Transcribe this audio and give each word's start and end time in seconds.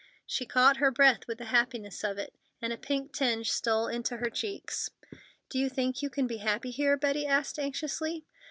She 0.25 0.47
caught 0.47 0.77
her 0.77 0.89
breath 0.89 1.27
with 1.27 1.37
the 1.37 1.45
happiness 1.45 2.03
of 2.03 2.17
it, 2.17 2.33
and 2.59 2.73
a 2.73 2.77
pink 2.79 3.13
tinge 3.13 3.51
stole 3.51 3.85
into 3.85 4.17
her 4.17 4.31
cheeks. 4.31 4.89
"Do 5.51 5.59
you 5.59 5.69
think 5.69 6.01
you 6.01 6.09
can 6.09 6.25
be 6.25 6.37
happy 6.37 6.71
here?" 6.71 6.97
Betty 6.97 7.27
asked 7.27 7.59
anxiously. 7.59 8.25